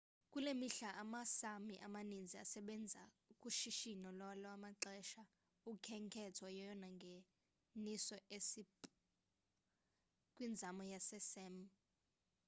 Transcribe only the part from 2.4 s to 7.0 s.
asebenza kushishino lwalwamaxesha. ukhenketho yeyona